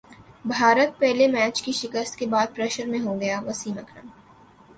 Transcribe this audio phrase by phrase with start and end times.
[0.45, 4.07] بھارت پہلے میچ کی شکست کے بعد پریشر میں ہوگاوسیم اکرم